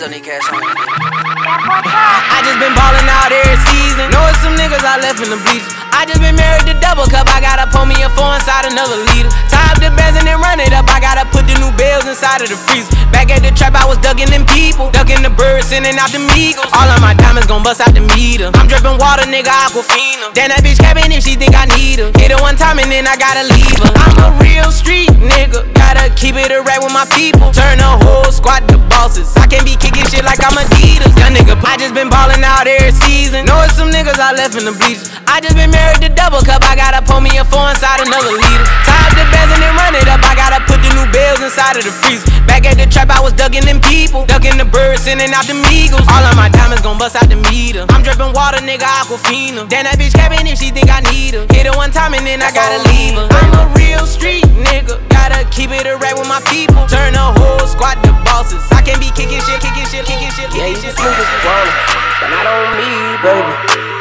don't 0.00 0.16
need 0.16 0.24
cash 0.24 0.48
on 0.48 0.64
I 0.64 2.40
just 2.40 2.56
been 2.56 2.72
ballin' 2.72 3.04
out 3.04 3.28
every 3.28 3.60
season. 3.68 4.08
Know 4.08 4.24
it's 4.32 4.40
some 4.40 4.56
niggas 4.56 4.80
I 4.80 4.96
left 4.96 5.20
in 5.20 5.28
the 5.28 5.36
bleachers. 5.44 5.76
I 5.92 6.08
just 6.08 6.24
been 6.24 6.40
married 6.40 6.64
to 6.72 6.74
double 6.80 7.04
cup. 7.04 7.28
I 7.28 7.44
gotta 7.44 7.68
pull 7.68 7.84
me 7.84 8.00
a 8.00 8.08
four 8.16 8.32
inside 8.32 8.64
another 8.64 8.96
liter. 9.12 9.28
Tie 9.52 9.60
up 9.60 9.76
the 9.76 9.92
bands 9.92 10.16
and 10.16 10.24
then 10.24 10.40
run 10.40 10.56
it 10.56 10.72
up. 10.72 10.88
I 10.88 11.04
gotta 11.04 11.28
put 11.28 11.44
the 11.44 11.52
new 11.60 11.68
bells 11.76 12.08
inside 12.08 12.40
of 12.40 12.48
the 12.48 12.56
freezer. 12.56 12.88
Back 13.12 13.28
at 13.28 13.44
the 13.44 13.52
trap, 13.52 13.76
I 13.76 13.84
was 13.84 14.00
ducking 14.00 14.32
them 14.32 14.48
people. 14.48 14.88
Ducking 14.88 15.20
the 15.20 15.28
birds, 15.36 15.68
sending 15.68 16.00
out 16.00 16.08
the 16.16 16.24
meagles. 16.32 16.72
All 16.72 16.88
of 16.88 17.04
my 17.04 17.12
diamonds 17.12 17.44
gon' 17.44 17.60
bust 17.60 17.84
out 17.84 17.92
the 17.92 18.00
meter. 18.16 18.48
I'm 18.56 18.72
dripping 18.72 18.96
water, 18.96 19.28
nigga, 19.28 19.52
aquafina. 19.52 20.32
Damn, 20.32 20.48
that 20.48 20.64
bitch 20.64 20.80
capping 20.80 21.12
if 21.12 21.28
she 21.28 21.36
think 21.36 21.52
I 21.52 21.68
need 21.76 22.00
her. 22.00 22.08
Hit 22.16 22.32
her 22.32 22.40
one 22.40 22.56
time 22.56 22.80
and 22.80 22.88
then 22.88 23.04
I 23.04 23.20
gotta 23.20 23.44
leave 23.52 23.76
her. 23.84 23.92
I'm 24.00 24.16
a 24.16 24.28
real 24.40 24.72
street 24.72 25.12
nigga. 25.20 25.68
Gotta 25.76 26.08
keep 26.16 26.40
it 26.40 26.48
a 26.48 26.64
right 26.64 26.80
with 26.80 26.96
my 26.96 27.04
people. 27.12 27.52
Turn 27.52 27.76
the 27.76 28.00
whole 28.00 28.32
squad 28.32 28.64
to 28.72 28.80
bosses. 29.00 29.32
I 29.40 29.48
can't 29.48 29.64
be 29.64 29.80
kicking 29.80 30.04
shit 30.12 30.28
like 30.28 30.44
I'm 30.44 30.52
Adidas. 30.60 31.16
Young 31.16 31.32
nigga, 31.32 31.56
I 31.64 31.80
just 31.80 31.96
been 31.96 32.12
ballin' 32.12 32.44
out 32.44 32.68
every 32.68 32.92
season. 32.92 33.48
Know 33.48 33.56
it's 33.64 33.72
some 33.80 33.88
niggas 33.88 34.20
I 34.20 34.36
left 34.36 34.60
in 34.60 34.68
the 34.68 34.76
bleachers. 34.76 35.08
I 35.24 35.40
just 35.40 35.56
been 35.56 35.72
married 35.72 36.04
to 36.04 36.12
double 36.12 36.44
cup. 36.44 36.60
I 36.68 36.76
gotta 36.76 37.00
pull 37.00 37.24
me 37.24 37.32
a 37.40 37.44
four 37.48 37.64
inside 37.72 38.04
another 38.04 38.36
liter. 38.36 38.66
Tie 38.84 39.04
up 39.08 39.16
the 39.16 39.24
bands 39.32 39.56
and 39.56 39.60
then 39.64 39.72
run 39.72 39.96
it 39.96 40.04
up. 40.04 40.20
I 40.20 40.36
gotta 40.36 40.60
put 40.68 40.84
the 40.84 40.92
new 40.92 41.08
bells 41.08 41.40
inside 41.40 41.80
of 41.80 41.84
the 41.88 41.94
freezer. 42.04 42.28
Back 42.44 42.68
at 42.68 42.76
the 42.76 42.84
trap, 42.84 43.08
I 43.08 43.24
was 43.24 43.32
ducking 43.32 43.64
them 43.64 43.80
people. 43.80 44.28
Ducking 44.28 44.60
the 44.60 44.68
birds, 44.68 45.08
sending 45.08 45.32
out 45.32 45.48
the 45.48 45.56
meagles. 45.72 46.04
All 46.04 46.20
of 46.20 46.36
my 46.36 46.52
diamonds 46.52 46.84
gon' 46.84 47.00
bust 47.00 47.16
out 47.16 47.32
the 47.32 47.40
meter. 47.48 47.88
I'm 47.88 48.04
dripping 48.04 48.36
water, 48.36 48.60
nigga, 48.60 48.84
aquafina. 49.00 49.64
Damn, 49.72 49.88
that 49.88 49.96
bitch 49.96 50.12
capping 50.12 50.44
if 50.44 50.60
she 50.60 50.68
think 50.68 50.92
I 50.92 51.00
need 51.08 51.32
her. 51.32 51.48
Hit 51.48 51.64
her 51.64 51.72
one 51.72 51.88
time 51.88 52.12
and 52.12 52.26
then 52.28 52.44
I 52.44 52.52
gotta 52.52 52.84
leave 52.92 53.16
her. 53.16 53.24
I'm 53.32 53.52
a 53.56 53.64
real 53.80 54.04
street 54.04 54.44
nigga. 54.60 55.00
Gotta 55.08 55.48
keep 55.48 55.72
it 55.72 55.88
a 55.88 55.96
with 55.96 56.28
my 56.28 56.42
people. 56.52 56.84
Turn 56.84 57.16
the 57.16 57.26
whole 57.40 57.64
squad 57.64 57.96
to 58.04 58.12
bosses. 58.28 58.60
I 58.72 58.89
can't 58.90 59.00
be 59.00 59.10
kicking 59.14 59.38
shit, 59.46 59.60
kicking 59.62 59.86
shit, 59.86 60.02
kicking 60.02 60.30
shit, 60.34 60.50
Yeah, 60.50 60.66
kicking 60.66 60.90
shit. 60.90 60.96
can 60.98 61.14
if 61.14 61.30
you 61.30 61.40
want 61.46 61.70
it, 61.70 61.76
but 62.18 62.28
not 62.34 62.46
on 62.50 62.66
me, 62.74 62.90
baby. 63.22 63.52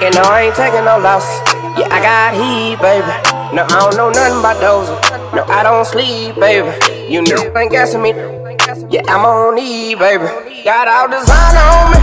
And 0.01 0.11
no, 0.17 0.21
I 0.25 0.49
ain't 0.49 0.55
taking 0.57 0.81
no 0.81 0.97
losses. 0.97 1.29
Yeah, 1.77 1.93
I 1.93 2.01
got 2.01 2.33
heat, 2.33 2.81
baby. 2.81 3.13
No, 3.53 3.69
I 3.69 3.85
don't 3.85 3.93
know 3.97 4.09
nothing 4.09 4.41
about 4.41 4.57
those. 4.57 4.89
No, 5.35 5.45
I 5.45 5.61
don't 5.61 5.85
sleep, 5.85 6.41
baby. 6.41 6.73
You 7.05 7.21
niggas 7.21 7.53
ain't 7.53 7.69
guessing 7.71 8.01
me. 8.01 8.17
Yeah, 8.89 9.05
I'm 9.05 9.25
on 9.25 9.57
E, 9.61 9.93
baby. 9.93 10.25
Got 10.65 10.89
all 10.89 11.05
designer 11.05 11.65
on 11.69 11.85
me. 11.93 11.99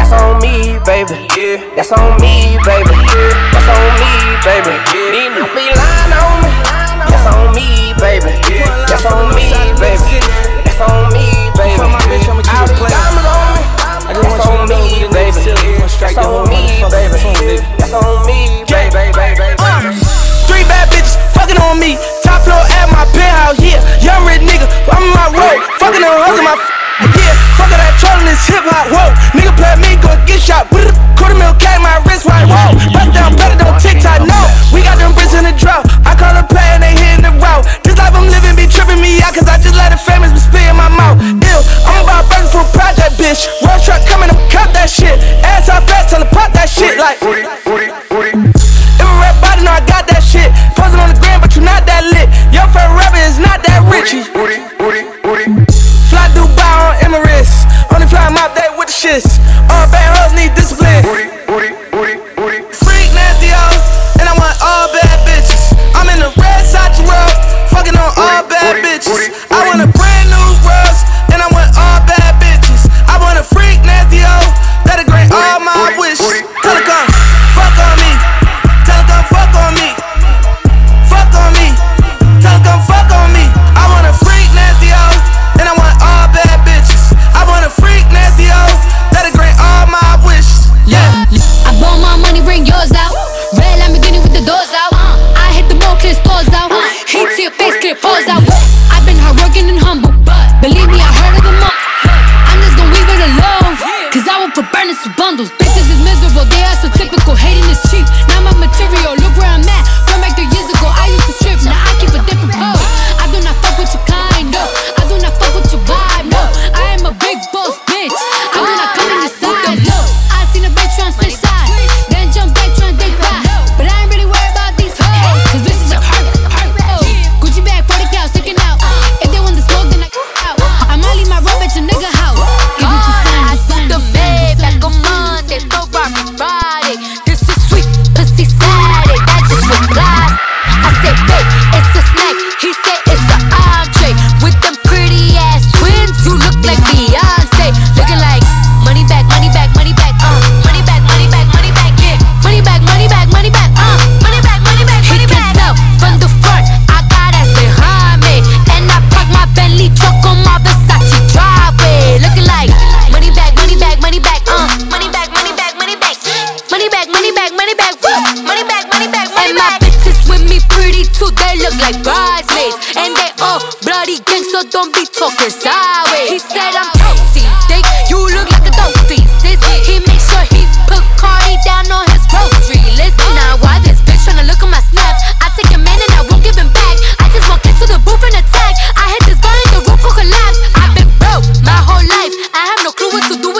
That's 0.00 0.12
on 0.16 0.40
me, 0.40 0.80
baby. 0.88 1.28
Yeah, 1.36 1.60
that's 1.76 1.92
on 1.92 2.16
me, 2.24 2.56
baby. 2.64 2.94
Yeah. 3.04 3.52
That's 3.52 3.68
on 3.68 3.88
me, 4.00 4.12
baby. 4.48 4.72
These 4.96 5.28
niggas 5.28 5.52
be 5.52 5.64
lying 5.76 6.12
on 6.16 6.36
me. 6.40 6.52
That's 7.04 7.26
on 7.28 7.52
me, 7.52 7.92
baby. 8.00 8.32
That's 8.88 9.04
on 9.12 9.28
me, 9.36 9.52
baby. 9.76 10.24
That's 10.64 10.80
on 10.80 11.12
me, 11.12 11.43
my 11.94 12.02
bitch, 12.10 12.26
I'ma 12.26 12.42
keep 12.42 12.50
it 12.50 12.76
playing. 12.76 12.90
diamonds 12.90 13.30
on 13.30 13.46
me. 13.54 13.62
I 14.04 14.10
just 14.12 14.26
want 14.26 14.42
you 14.42 14.50
to 14.50 14.66
know 14.66 14.82
me, 14.84 14.90
we 14.90 15.06
the 15.06 15.10
baby. 15.14 15.30
niggas 15.30 15.40
still 15.40 15.56
gonna 15.56 15.88
strike 15.88 16.14
That's 16.18 16.26
on 16.26 16.34
whole 16.34 16.50
baby. 16.50 17.18
phone, 17.22 17.38
nigga. 17.40 17.62
That's 17.78 17.94
on 17.94 18.26
me, 18.28 18.38
baby, 18.68 18.90
baby, 18.92 19.34
baby. 19.38 19.56
Uh, 19.62 19.80
three 20.50 20.64
bad 20.68 20.86
bitches 20.92 21.16
fucking 21.32 21.56
on 21.62 21.78
me. 21.80 21.96
Top 22.26 22.42
floor 22.44 22.60
at 22.82 22.86
my 22.92 23.06
penthouse, 23.16 23.56
yeah. 23.62 23.80
Young 24.02 24.26
rich 24.28 24.42
nigga, 24.44 24.66
I'm 24.92 25.02
in 25.06 25.12
my 25.14 25.28
road. 25.32 25.58
Fucking 25.80 26.04
on 26.04 26.36
in 26.36 26.44
my 26.44 26.56
f- 26.58 26.72
yeah. 27.16 27.32
Fuckin' 27.56 27.78
that 27.80 27.94
trolling 27.98 28.26
this 28.28 28.44
hip 28.44 28.64
hop, 28.68 28.86
whoa. 28.92 29.08
Nigga 29.32 29.52
play 29.56 29.74
me, 29.80 29.96
gon' 30.02 30.18
get 30.28 30.40
shot. 30.42 30.68
Quarter 31.16 31.38
mil 31.40 31.54
K, 31.56 31.66
my 31.80 31.96
wrist 32.04 32.26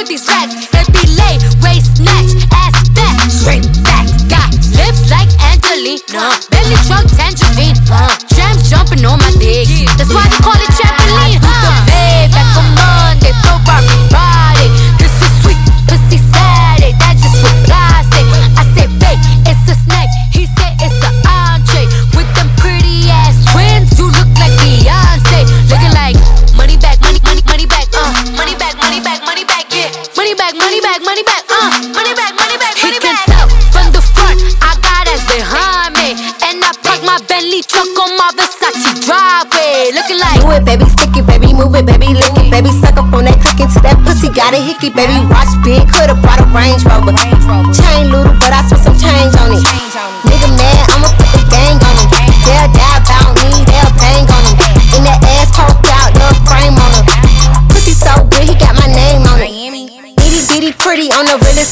with 0.04 0.26
these. 0.26 0.28
It 0.74 0.86
be 0.92 1.06
late, 1.16 1.42
waist 1.62 1.96
snatch, 1.96 2.30
ass 2.52 2.88
fat, 2.90 3.30
straight 3.30 3.64
back. 3.84 4.06
Got 4.28 4.52
lips 4.76 5.10
like 5.10 5.28
Angelina, 5.52 6.53
looking 39.94 40.18
like. 40.18 40.40
Do 40.40 40.50
it, 40.54 40.64
baby, 40.64 40.84
stick 40.86 41.16
it, 41.16 41.26
baby, 41.26 41.52
move 41.52 41.74
it, 41.74 41.86
baby, 41.86 42.14
lick 42.14 42.34
it, 42.38 42.50
baby, 42.50 42.70
suck 42.70 42.96
up 42.96 43.12
on 43.12 43.24
that 43.26 43.40
click 43.42 43.60
into 43.60 43.80
that 43.82 43.98
pussy, 44.06 44.30
got 44.30 44.54
a 44.54 44.60
hickey, 44.60 44.90
baby, 44.90 45.18
watch 45.26 45.50
big, 45.64 45.82
coulda 45.90 46.14
brought 46.14 46.40
a 46.40 46.46
Range 46.54 46.82
Rover. 46.86 47.14
Chain 47.74 48.10
little, 48.10 48.34
but 48.38 48.52
I 48.54 48.62
spent 48.66 48.82
some 48.82 48.96
change 48.98 49.34
on 49.40 49.50
it. 49.58 50.13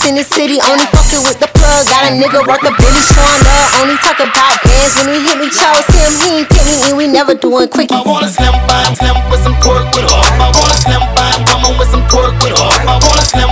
On 0.02 0.08
in 0.08 0.14
the 0.16 0.24
city. 0.24 0.58
Only 0.62 0.86
fucking 0.90 1.22
with 1.26 1.38
the 1.38 1.48
plug. 1.54 1.86
Got 1.86 2.10
a 2.10 2.14
nigga 2.14 2.42
work 2.46 2.62
a 2.62 2.72
Billy 2.74 3.02
showing 3.14 3.42
love. 3.46 3.68
Only 3.82 3.96
talk 4.02 4.18
about 4.18 4.58
bands 4.62 4.94
when 4.98 5.06
he 5.14 5.18
hit 5.22 5.38
me. 5.38 5.48
Chose 5.50 5.86
him, 5.94 6.10
he 6.18 6.42
ain't 6.42 6.48
pick 6.50 6.64
me 6.66 6.76
and 6.88 6.96
we 6.96 7.06
never 7.06 7.34
doing 7.34 7.68
quickie. 7.68 7.94
I 7.94 8.02
wanna 8.02 8.28
slim 8.28 8.54
by, 8.66 8.82
slim 8.94 9.16
with 9.30 9.42
some 9.42 9.56
pork 9.62 9.86
with 9.94 10.06
her. 10.06 10.22
I 10.42 10.50
wanna 10.50 10.76
slim 10.82 11.02
by, 11.14 11.30
woman 11.46 11.78
with 11.78 11.90
some 11.90 12.04
pork 12.08 12.34
with 12.42 12.54
her. 12.56 12.70
I 12.88 12.98
wanna 12.98 13.24
slim 13.26 13.50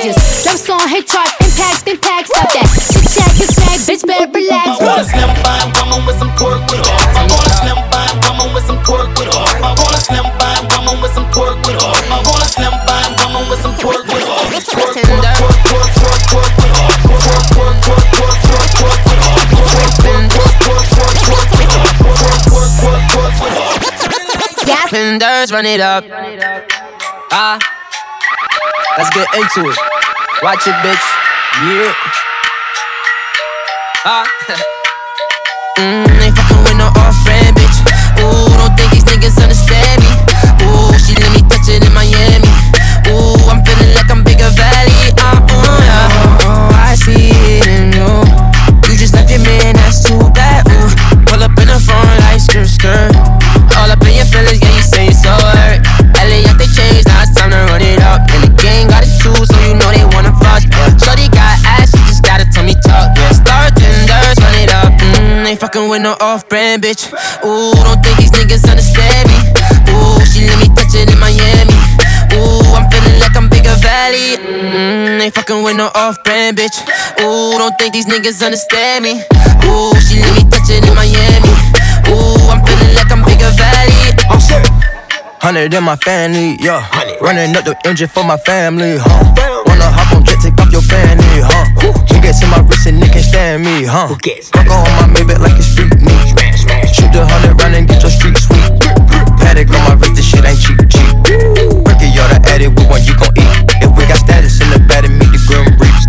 just 0.00 0.44
drop 0.44 0.56
song, 0.56 0.88
hit 0.88 1.06
charts, 1.06 1.36
impact, 1.40 1.88
impact. 1.88 2.28
Stop 2.28 2.48
that. 2.52 2.68
Chit 2.92 3.04
chat, 3.12 3.32
get 3.36 3.50
back, 3.56 3.78
bitch, 3.84 4.02
better 4.06 4.30
relax. 4.32 4.68
I 4.68 4.84
wanna 4.84 5.04
slim 5.04 5.30
by, 5.42 5.60
woman 5.76 6.06
with 6.06 6.18
some 6.18 6.32
pork 6.36 6.60
with 6.70 6.80
her. 6.80 6.96
I 7.12 7.28
wanna 7.28 7.52
slim 7.60 7.80
by, 7.92 8.06
woman 8.24 8.54
with 8.54 8.64
some 8.64 8.80
pork 8.82 9.08
with 9.18 9.28
her. 9.28 9.44
I 9.60 9.70
wanna 9.76 10.00
slim 10.00 10.26
by, 10.38 10.56
woman 10.72 10.96
with 11.02 11.12
some 11.12 11.28
pork 11.32 11.56
with 11.66 11.76
her. 11.76 11.92
I 11.92 12.18
wanna 12.24 12.48
slim 12.48 12.74
by, 12.86 13.04
woman 13.20 13.44
with 13.50 13.60
some 13.60 13.74
pork 13.76 14.04
with 14.08 14.24
her. 14.24 14.40
Pork, 14.42 14.72
pork, 14.72 14.96
pork, 14.96 15.36
pork, 15.68 15.92
pork, 15.92 16.20
pork 16.32 16.52
with 16.56 16.72
her. 16.72 16.88
Pork, 17.02 17.36
pork, 17.52 17.52
pork, 17.52 17.76
pork, 17.82 18.06
pork, 18.16 18.76
pork 18.80 19.00
with 19.04 19.20
her. 19.22 19.44
Pork, 19.52 19.92
pork, 20.00 20.24
pork, 20.32 20.56
pork, 20.62 20.88
pork, 20.96 21.16
pork 21.28 21.48
with 21.52 21.72
her. 21.72 21.84
Pork, 22.00 22.40
pork, 22.48 22.72
pork, 22.80 23.02
pork 23.12 23.34
with 23.42 23.56
her. 23.60 23.76
Fenders, 24.88 25.52
run 25.52 25.64
it 25.66 25.80
up. 25.80 26.04
Ah, 27.32 27.56
let's 28.98 29.10
get 29.10 29.26
into 29.34 29.70
it. 29.70 29.78
Watch 30.42 30.66
it, 30.66 30.76
bitch. 30.84 31.06
Yeah. 31.64 31.92
Ah. 34.04 34.26
mm, 35.78 36.08
ain't 36.20 36.36
fucking 36.36 36.62
with 36.64 36.76
no 36.76 36.88
off 37.00 37.16
friend, 37.24 37.56
bitch. 37.56 37.78
Ooh, 38.20 38.50
don't 38.58 38.74
think 38.76 38.90
these 38.92 39.04
niggas 39.04 39.38
with 65.92 66.00
no 66.00 66.16
off-brand 66.20 66.82
bitch. 66.82 67.12
Ooh, 67.44 67.76
don't 67.84 68.00
think 68.00 68.16
these 68.16 68.32
niggas 68.32 68.64
understand 68.64 69.28
me. 69.28 69.36
Ooh, 69.92 70.24
she 70.24 70.48
let 70.48 70.56
me 70.64 70.72
touch 70.72 70.96
it 70.96 71.12
in 71.12 71.20
Miami. 71.20 71.76
Ooh, 72.32 72.64
I'm 72.72 72.88
feeling 72.88 73.20
like 73.20 73.36
I'm 73.36 73.52
bigger 73.52 73.76
valley. 73.84 74.40
Mm, 74.40 75.20
ain't 75.20 75.34
fucking 75.34 75.62
with 75.62 75.76
no 75.76 75.92
off-brand 75.94 76.56
bitch. 76.56 76.80
Ooh, 77.20 77.60
don't 77.60 77.76
think 77.76 77.92
these 77.92 78.06
niggas 78.06 78.40
understand 78.40 79.04
me. 79.04 79.20
Ooh, 79.68 79.92
she 80.00 80.24
let 80.24 80.32
me 80.32 80.48
touch 80.48 80.72
it 80.72 80.80
in 80.80 80.94
Miami. 80.96 81.52
Ooh, 82.08 82.40
I'm 82.48 82.64
feeling 82.64 82.96
like 82.96 83.12
I'm 83.12 83.20
bigger 83.28 83.52
valley. 83.52 84.16
I'm 84.32 84.40
sick. 84.40 84.64
Hundred 85.44 85.74
in 85.74 85.84
my 85.84 85.96
family, 85.96 86.56
yeah. 86.60 86.88
Running 87.20 87.54
up 87.54 87.64
the 87.66 87.76
engine 87.84 88.08
for 88.08 88.24
my 88.24 88.38
family, 88.38 88.96
huh? 88.96 89.34
Wanna 89.66 89.90
hop 89.92 90.16
on 90.16 90.24
jet, 90.24 90.38
take 90.40 90.56
off 90.56 90.72
your 90.72 90.80
fanny, 90.80 91.21
huh? 92.22 92.28
Niggas 92.28 92.42
in 92.42 92.50
my 92.50 92.60
wrist 92.68 92.86
and 92.86 93.02
they 93.02 93.08
can't 93.08 93.24
stand 93.24 93.64
me, 93.64 93.84
huh? 93.84 94.08
Fuck 94.08 94.70
on 94.70 94.86
my 94.98 95.06
Maybach 95.10 95.40
like 95.40 95.58
it's 95.58 95.66
street 95.66 95.94
meat. 96.00 96.38
Shoot 96.94 97.10
the 97.12 97.26
hundred 97.26 97.60
round 97.60 97.74
and 97.74 97.88
get 97.88 98.02
your 98.02 98.10
street 98.10 98.38
sweet. 98.38 98.62
Patek 99.42 99.70
on 99.74 99.82
my 99.90 99.94
wrist, 99.98 100.14
this 100.14 100.26
shit 100.30 100.44
ain't 100.44 100.58
cheap, 100.60 100.78
cheap. 100.86 101.10
Bricky, 101.82 102.08
y'all 102.14 102.28
the 102.30 102.38
added, 102.46 102.78
we 102.78 102.86
want 102.86 103.06
you 103.06 103.14
gon' 103.18 103.34
eat. 103.34 103.82
If 103.82 103.90
we 103.96 104.06
got 104.06 104.18
status 104.18 104.60
in 104.62 104.70
the 104.70 104.78
bed, 104.86 105.08
meet 105.10 105.30
the 105.34 105.40
grim 105.50 105.66
reaps. 105.82 106.06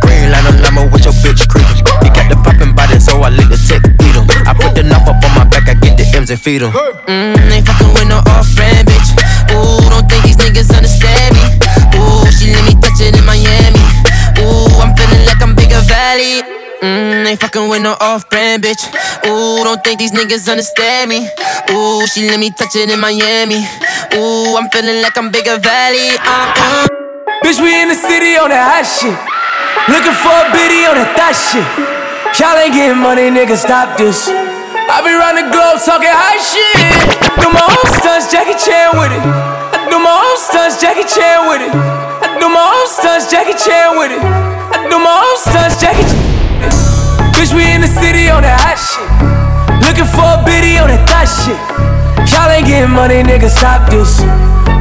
Green 0.00 0.32
line 0.32 0.46
on 0.48 0.56
limo 0.62 0.88
with 0.88 1.04
your 1.04 1.16
bitch 1.20 1.44
creep. 1.48 1.68
You 2.00 2.10
got 2.10 2.26
the 2.32 2.36
poppin' 2.40 2.72
body, 2.74 2.98
so 2.98 3.20
I 3.20 3.28
lick 3.28 3.48
the 3.52 3.60
tech, 3.60 3.84
beat 4.00 4.16
'em. 4.16 4.24
I 4.48 4.54
put 4.56 4.74
the 4.74 4.82
knife 4.82 5.04
up 5.08 5.20
on 5.20 5.32
my 5.36 5.44
back, 5.44 5.68
I 5.68 5.74
get 5.74 6.00
the 6.00 6.06
M's 6.16 6.30
and 6.30 6.40
feed 6.40 6.62
'em. 6.62 6.72
Mm, 6.72 7.52
ain't 7.52 7.66
fucking 7.66 7.92
with 7.92 8.08
no 8.08 8.24
off-brand 8.32 8.88
bitch. 8.88 9.08
Ooh, 9.52 9.84
don't 9.92 10.08
think 10.08 10.24
these 10.24 10.36
niggas 10.40 10.72
understand 10.72 11.36
me. 11.36 11.44
Ooh, 12.00 12.24
she 12.32 12.48
let 12.54 12.64
me 12.64 12.74
touch 12.80 13.00
it 13.04 13.16
in 13.16 13.24
Miami. 13.24 13.71
Valley. 15.92 16.40
Mm, 16.82 17.28
ain't 17.28 17.40
fucking 17.40 17.68
with 17.68 17.82
no 17.84 17.94
off-brand 18.00 18.64
bitch. 18.64 18.82
Ooh, 19.28 19.62
don't 19.62 19.78
think 19.84 20.00
these 20.00 20.10
niggas 20.10 20.48
understand 20.48 21.10
me. 21.12 21.28
Ooh, 21.70 22.02
she 22.08 22.26
let 22.26 22.40
me 22.40 22.50
touch 22.50 22.74
it 22.74 22.90
in 22.90 22.98
Miami. 22.98 23.60
Ooh, 24.16 24.56
I'm 24.56 24.66
feeling 24.72 24.98
like 25.04 25.16
I'm 25.20 25.30
bigger 25.30 25.58
valley. 25.60 26.16
Uh-uh. 26.18 26.88
Bitch, 27.44 27.60
we 27.60 27.70
in 27.82 27.88
the 27.92 27.94
city 27.94 28.34
on 28.40 28.50
that 28.50 28.64
hot 28.66 28.86
shit. 28.88 29.14
Looking 29.92 30.16
for 30.24 30.32
a 30.32 30.46
biddy 30.50 30.82
on 30.88 30.96
that 30.96 31.10
thot 31.14 31.34
shit. 31.36 31.66
Y'all 32.40 32.58
ain't 32.58 32.74
getting 32.74 32.98
money, 32.98 33.28
nigga, 33.30 33.54
stop 33.54 33.98
this. 33.98 34.26
I 34.26 34.98
be 35.06 35.14
round 35.14 35.38
the 35.38 35.46
globe 35.54 35.78
talking 35.78 36.10
high 36.10 36.40
shit. 36.42 36.74
Do 37.38 37.46
my 37.52 37.62
own 37.62 37.86
stunts, 38.00 38.32
Jackie 38.32 38.58
Chan 38.58 38.98
with 38.98 39.12
it. 39.14 39.22
I 39.22 39.86
do 39.86 40.02
my 40.02 40.10
own 40.10 40.38
stunts, 40.40 40.80
Jackie 40.82 41.06
Chan 41.06 41.46
with 41.46 41.62
it. 41.62 41.70
I 41.70 42.26
do 42.42 42.48
my 42.50 42.64
own 42.74 42.88
stunts, 42.90 43.30
Jackie 43.30 43.54
Chan 43.54 43.98
with 43.98 44.10
it. 44.10 44.51
I 44.72 44.88
do 44.88 44.98
my 44.98 45.12
own 45.12 45.38
stunts, 45.38 45.76
Jackie 45.80 46.04
Chan. 46.08 46.24
with 46.60 46.72
it. 46.72 46.74
Bitch, 47.36 47.52
we 47.54 47.64
in 47.68 47.80
the 47.80 47.92
city 48.00 48.28
on 48.32 48.42
that 48.42 48.58
hot 48.60 48.78
shit. 48.80 49.08
Looking 49.84 50.08
for 50.08 50.24
a 50.24 50.40
biddy 50.44 50.80
on 50.80 50.88
that 50.88 51.04
thot 51.06 51.28
shit. 51.28 51.58
Y'all 52.32 52.48
ain't 52.48 52.66
getting 52.66 52.90
money, 52.90 53.20
nigga, 53.22 53.50
stop 53.52 53.90
this. 53.90 54.24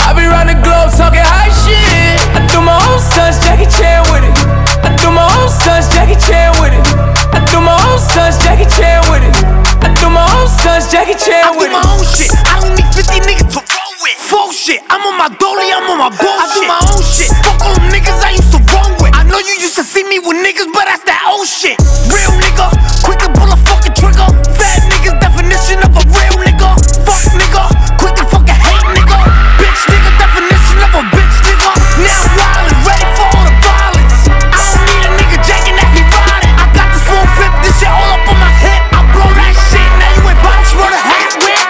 I 0.02 0.16
be 0.16 0.24
round 0.26 0.50
the 0.50 0.58
globe 0.64 0.92
talking 0.96 1.24
high 1.24 1.52
shit. 1.52 2.18
I 2.32 2.42
do 2.48 2.64
my 2.64 2.80
own 2.90 3.00
stunts, 3.00 3.44
Jackie 3.44 3.68
Chan 3.68 4.08
with 4.12 4.24
it. 4.24 4.36
I 4.82 4.96
do 4.98 5.12
my 5.12 5.28
own 5.40 5.50
stunts, 5.52 5.92
Jackie 5.92 6.18
Chan 6.18 6.56
with 6.64 6.74
it. 6.74 6.84
I 7.36 7.44
do 7.52 7.60
my 7.60 7.76
own 7.92 8.00
stunts, 8.00 8.40
Jackie 8.40 8.70
Chan 8.72 9.04
with 9.12 9.24
it. 9.28 9.36
I 9.84 9.92
do 10.00 10.08
my 10.10 10.26
own 10.40 10.48
stunts, 10.48 10.88
Jackie 10.90 11.20
Chan 11.20 11.54
with 11.60 11.70
it. 11.70 11.76
I 11.76 11.76
do 11.76 11.76
my 11.76 11.84
own 11.92 12.06
shit. 12.08 12.32
I 12.48 12.64
don't 12.64 12.74
need 12.80 12.90
50 12.90 13.20
niggas 13.28 13.50
to 13.54 13.62
roll 13.62 13.94
with. 14.02 14.18
Full 14.32 14.52
shit. 14.56 14.82
I'm 14.90 15.04
on 15.06 15.18
my 15.18 15.30
dolly, 15.38 15.61
with 20.25 20.38
niggas, 20.38 20.70
but 20.74 20.86
that's 20.86 21.04
that 21.10 21.24
old 21.30 21.48
shit. 21.48 21.78
Real 22.10 22.34
nigga, 22.38 22.68
quick 23.06 23.18
to 23.25 23.30
pull 23.34 23.50
a 23.50 23.58
fucking 23.66 23.96
trigger. 23.98 24.28
Fat 24.54 24.82
niggas 24.90 25.18
definition 25.18 25.82
of 25.82 25.94
a 25.98 26.04
real 26.13 26.36
nigga. 26.46 26.70
Fuck 27.06 27.25
nigga, 27.34 27.63
quick 27.98 28.16
to 28.22 28.25
fucking 28.30 28.60
hate 28.60 28.86
nigga. 28.94 29.18
Bitch 29.58 29.82
nigga 29.90 30.12
definition 30.22 30.78
of 30.86 30.92
a 30.94 31.04
bitch 31.10 31.38
nigga. 31.48 31.72
Now 32.06 32.22
wild 32.38 32.70
ready 32.86 33.08
for 33.18 33.25
all 33.34 33.46
the 33.46 33.56
violence. 33.66 34.18
I 34.30 34.62
don't 34.62 34.84
need 34.86 35.04
a 35.06 35.12
nigga 35.16 35.38
jacking 35.42 35.78
at 35.80 35.90
me 35.96 36.01
riding. 36.06 36.54
I 36.60 36.66
got 36.75 36.88
this 36.94 37.04
full 37.08 37.28
flip, 37.40 37.54
this 37.66 37.74
shit 37.82 37.90
all 37.90 38.10
up 38.13 38.25
on 38.30 38.38
my 38.38 38.51
hip. 38.62 38.82
I 38.94 39.01
blow 39.16 39.32
that 39.32 39.54
shit, 39.70 39.90
now 39.98 40.12
you 40.18 40.24
ain't 40.28 40.42
bout 40.44 40.62
to 40.70 40.75
the 40.86 41.01
hat 41.01 41.32
with. 41.42 41.66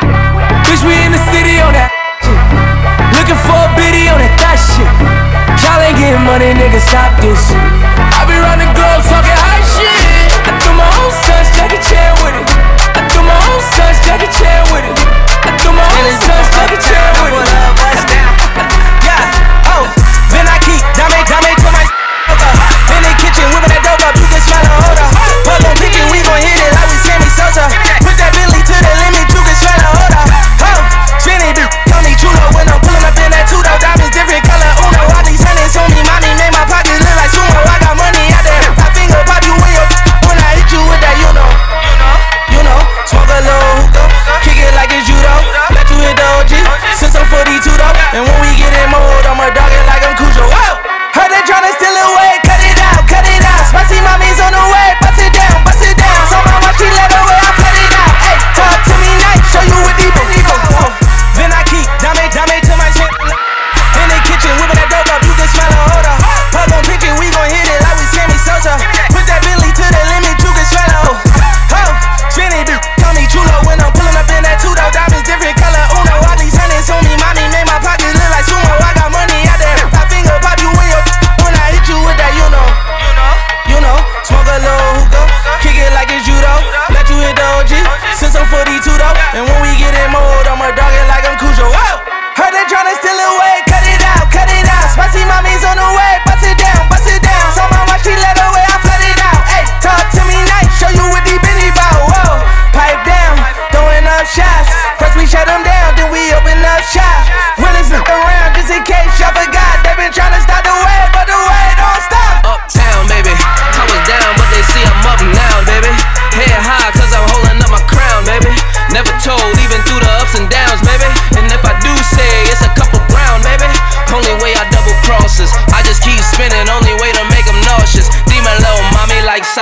Bitch, 0.68 0.84
we 0.84 0.94
in 1.08 1.12
the 1.16 1.22
city 1.32 1.62
on 1.64 1.72
that 1.78 1.94
shit. 2.20 2.42
Looking 3.16 3.40
for 3.48 3.60
a 3.60 3.70
biddy 3.80 4.12
on 4.12 4.20
that 4.20 4.34
thot 4.36 4.58
shit. 4.60 4.92
Y'all 5.62 5.80
ain't 5.84 5.96
getting 6.00 6.26
money, 6.26 6.52
nigga, 6.58 6.82
stop 6.82 7.16
this. 7.22 7.54
I 7.54 7.91
Jackie 14.12 14.28
Chan 14.28 14.51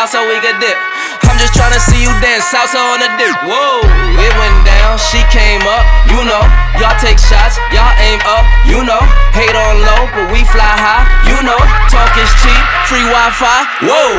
so 0.07 0.23
we 0.23 0.39
could 0.39 0.55
dip. 0.63 0.77
I'm 1.27 1.35
just 1.35 1.51
tryna 1.51 1.75
see 1.81 1.99
you 1.99 2.11
dance 2.23 2.47
salsa 2.47 2.79
on 2.79 3.03
the 3.03 3.09
dip. 3.19 3.35
Whoa, 3.43 3.83
it 4.15 4.33
went 4.39 4.59
down, 4.63 4.95
she 4.95 5.19
came 5.27 5.59
up, 5.67 5.83
you 6.07 6.23
know. 6.23 6.39
Y'all 6.79 6.95
take 7.03 7.19
shots, 7.19 7.59
y'all 7.75 7.91
aim 7.99 8.21
up, 8.23 8.47
you 8.63 8.79
know. 8.79 9.01
Hate 9.35 9.51
on 9.51 9.75
low, 9.83 10.07
but 10.15 10.31
we 10.31 10.47
fly 10.47 10.63
high, 10.63 11.03
you 11.27 11.35
know. 11.43 11.59
Talk 11.91 12.15
is 12.15 12.31
cheap, 12.39 12.63
free 12.87 13.03
Wi-Fi. 13.11 13.59
Whoa, 13.83 14.15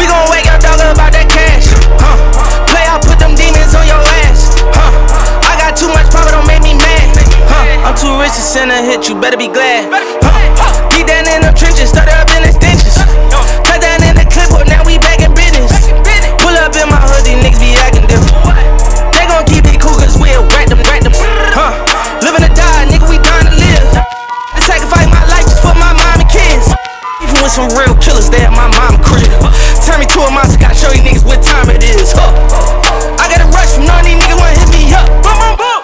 we 0.00 0.08
gon' 0.08 0.24
wake 0.32 0.48
up 0.48 0.64
talking 0.64 0.88
about 0.88 1.12
that 1.12 1.28
cash, 1.28 1.68
huh? 2.00 2.16
Play, 2.64 2.88
I 2.88 2.96
put 2.96 3.20
them 3.20 3.36
demons 3.36 3.76
on 3.76 3.84
your 3.84 4.00
ass, 4.24 4.56
huh? 4.72 4.88
I 5.44 5.52
got 5.60 5.76
too 5.76 5.92
much 5.92 6.08
power, 6.08 6.32
don't 6.32 6.48
make 6.48 6.64
me 6.64 6.80
mad, 6.80 7.12
huh? 7.52 7.92
I'm 7.92 7.96
too 7.98 8.14
rich 8.16 8.32
to 8.40 8.44
send 8.44 8.72
a 8.72 8.80
hit, 8.80 9.04
you 9.04 9.20
better 9.20 9.36
be 9.36 9.52
glad, 9.52 9.84
huh? 10.24 10.88
Deep 10.88 11.04
down 11.12 11.28
in 11.28 11.44
the 11.44 11.52
trenches, 11.52 11.92
started 11.92 12.16
up 12.16 12.32
in 12.32 12.48
the 12.48 12.52
stenches. 12.56 12.73
Cut 14.44 14.60
down 14.60 14.68
in 14.68 14.68
the 14.68 14.68
clipboard, 14.68 14.68
now 14.68 14.84
we 14.84 14.98
back 14.98 15.20
in 15.24 15.32
business. 15.32 15.72
Pull 16.44 16.52
up 16.60 16.76
in 16.76 16.88
my 16.88 17.00
hood, 17.00 17.24
these 17.24 17.40
niggas 17.40 17.60
be 17.60 17.72
acting 17.80 18.04
different. 18.04 18.36
They 19.16 19.24
gon' 19.24 19.44
keep 19.48 19.64
it 19.64 19.80
cool, 19.80 19.96
cause 19.96 20.20
we'll 20.20 20.44
rack 20.52 20.68
them, 20.68 20.80
rack 20.84 21.00
them. 21.00 21.12
Huh? 21.56 21.72
Living 22.20 22.44
or 22.44 22.52
die, 22.52 22.84
nigga, 22.92 23.08
we 23.08 23.16
dying 23.24 23.48
to 23.48 23.56
live. 23.56 23.88
I 24.52 24.60
sacrifice 24.60 25.08
my 25.08 25.24
life 25.32 25.48
just 25.48 25.64
for 25.64 25.72
my 25.72 25.96
mom 25.96 26.20
and 26.20 26.28
kids. 26.28 26.68
Even 27.24 27.40
with 27.40 27.52
some 27.52 27.72
real 27.72 27.96
killers, 27.96 28.28
they 28.28 28.44
at 28.44 28.52
my 28.52 28.68
mama 28.68 29.00
crib. 29.00 29.32
Turn 29.80 30.00
me 30.00 30.06
to 30.12 30.20
a 30.20 30.30
monster, 30.30 30.60
gotta 30.60 30.76
show 30.76 30.92
you 30.92 31.00
niggas 31.00 31.24
what 31.24 31.40
time 31.40 31.72
it 31.72 31.80
is. 31.80 32.12
Huh? 32.12 32.28
I 33.16 33.28
got 33.32 33.40
a 33.40 33.48
rush 33.48 33.72
from 33.72 33.88
none 33.88 34.04
of 34.04 34.06
these 34.06 34.20
niggas 34.20 34.36
wanna 34.36 34.60
hit 34.60 34.70
me 34.76 34.92
up. 34.92 35.08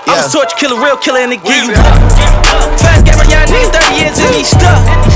I'm 0.05 0.21
a 0.21 0.29
torture 0.29 0.57
killer, 0.61 0.77
real 0.77 1.01
killer, 1.01 1.25
and 1.25 1.33
they 1.33 1.41
give 1.41 1.65
you 1.65 1.73
up. 1.81 1.97
Fast 2.77 3.09
gap, 3.09 3.25
young 3.25 3.49
nigga, 3.49 3.73
30 3.73 3.97
years 3.97 4.19
and 4.21 4.35
he 4.37 4.45
stuck. 4.45 5.10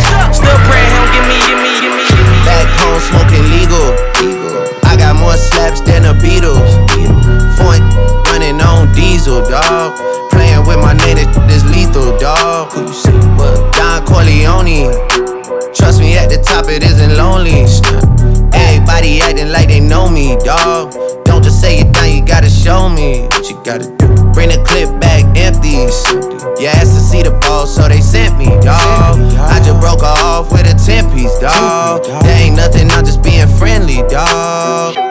Beatles. 6.24 6.72
Foreign 7.60 7.84
running 8.32 8.60
on 8.60 8.90
diesel, 8.94 9.44
dog. 9.44 9.92
Playing 10.30 10.66
with 10.66 10.80
my 10.80 10.94
name, 11.04 11.16
this 11.46 11.64
lethal, 11.68 12.16
dog. 12.18 12.72
Who 12.72 12.82
you 12.88 12.92
see? 12.92 13.12
What? 13.36 13.54
Don 13.76 14.04
Corleone. 14.06 14.90
Trust 15.74 16.00
me, 16.00 16.16
at 16.16 16.30
the 16.30 16.40
top 16.42 16.66
it 16.68 16.82
isn't 16.82 17.16
lonely. 17.16 17.68
Everybody 18.56 19.20
acting 19.20 19.50
like 19.50 19.68
they 19.68 19.80
know 19.80 20.08
me, 20.08 20.36
dog. 20.44 20.94
Don't 21.24 21.42
just 21.42 21.60
say 21.60 21.80
it 21.80 21.90
now, 21.92 22.04
you 22.04 22.24
gotta 22.24 22.48
show 22.48 22.88
me 22.88 23.22
what 23.32 23.48
you 23.50 23.60
gotta 23.64 23.84
do. 23.84 24.08
Bring 24.32 24.48
the 24.48 24.62
clip 24.64 24.88
back 25.00 25.24
empties. 25.36 25.94
You 26.58 26.68
asked 26.68 26.94
to 26.96 27.00
see 27.00 27.22
the 27.22 27.36
ball, 27.42 27.66
so 27.66 27.88
they 27.88 28.00
sent 28.00 28.38
me, 28.38 28.46
dog. 28.62 29.20
I 29.38 29.60
just 29.64 29.80
broke 29.80 30.02
off 30.02 30.50
with 30.52 30.66
a 30.66 30.74
10 30.74 31.12
piece, 31.12 31.38
dog. 31.38 32.04
There 32.04 32.42
ain't 32.42 32.56
nothing, 32.56 32.90
I'm 32.90 33.04
just 33.04 33.22
being 33.22 33.48
friendly, 33.58 34.02
dog. 34.08 35.03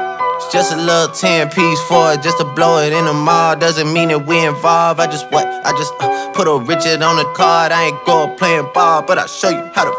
Just 0.53 0.71
a 0.71 0.77
little 0.77 1.07
10 1.07 1.49
piece 1.49 1.81
for 1.87 2.13
it, 2.13 2.21
just 2.21 2.37
to 2.37 2.45
blow 2.45 2.77
it 2.77 2.93
in 2.93 3.05
the 3.05 3.13
mall. 3.13 3.55
Doesn't 3.55 3.91
mean 3.91 4.09
that 4.09 4.27
we 4.27 4.45
involved. 4.45 4.99
I 4.99 5.07
just 5.07 5.25
what? 5.31 5.47
I 5.47 5.71
just 5.71 5.91
uh, 5.99 6.31
put 6.33 6.47
a 6.47 6.59
Richard 6.59 7.01
on 7.01 7.17
the 7.17 7.25
card. 7.33 7.71
I 7.71 7.85
ain't 7.85 8.05
going 8.05 8.37
playing 8.37 8.69
ball, 8.71 9.01
but 9.01 9.17
I'll 9.17 9.25
show 9.25 9.49
you 9.49 9.65
how 9.73 9.85
to 9.85 9.93